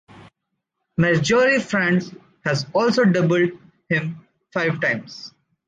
[0.97, 2.09] Marjorie Frantz
[2.43, 3.51] has also doubled
[3.87, 5.31] him five times.